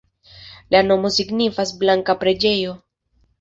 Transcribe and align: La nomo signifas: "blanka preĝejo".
La 0.75 0.79
nomo 0.87 1.11
signifas: 1.17 1.75
"blanka 1.85 2.17
preĝejo". 2.25 2.75